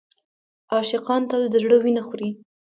[0.73, 2.29] عاشقان تل د زړه وینه خوري.